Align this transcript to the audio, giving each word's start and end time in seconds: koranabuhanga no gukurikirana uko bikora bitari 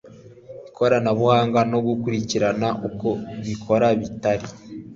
koranabuhanga 0.75 1.59
no 1.71 1.79
gukurikirana 1.87 2.67
uko 2.87 3.09
bikora 3.45 3.87
bitari 3.99 4.47